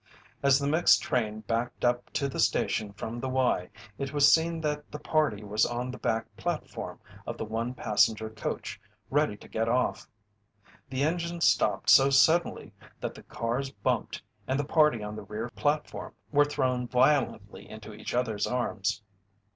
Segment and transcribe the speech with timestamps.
[0.41, 3.69] As the mixed train backed up to the station from the Y,
[3.99, 8.27] it was seen that the party was on the back platform of the one passenger
[8.27, 10.09] coach, ready to get off.
[10.89, 15.49] The engine stopped so suddenly that the cars bumped and the party on the rear
[15.49, 19.03] platform were thrown violently into each other's arms.